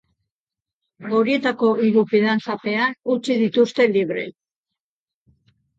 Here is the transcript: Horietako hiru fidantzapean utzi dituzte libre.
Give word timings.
Horietako 1.17 1.69
hiru 1.83 2.05
fidantzapean 2.15 2.99
utzi 3.17 3.41
dituzte 3.47 3.91
libre. 3.97 4.29